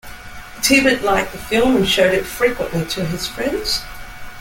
Tibbett 0.63 1.03
liked 1.03 1.31
the 1.31 1.37
film 1.37 1.75
and 1.75 1.87
showed 1.87 2.11
it 2.15 2.25
frequently 2.25 2.83
to 2.85 3.05
his 3.05 3.27
friends. 3.27 3.83